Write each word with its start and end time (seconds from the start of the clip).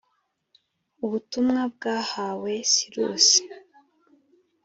ubutumwa 1.05 1.61
bwahawe 1.73 2.53
sirusi 2.71 3.39